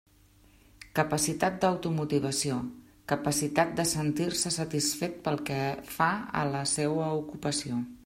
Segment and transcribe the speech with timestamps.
[0.99, 2.57] Capacitat d'automotivació:
[3.13, 5.63] capacitat de sentir-se satisfet pel que
[5.95, 7.85] fa a la seua ocupació.